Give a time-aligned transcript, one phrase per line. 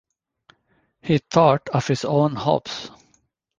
[1.03, 2.89] He thought of his own hopes.